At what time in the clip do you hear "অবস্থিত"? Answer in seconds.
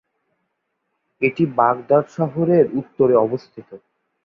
3.17-3.69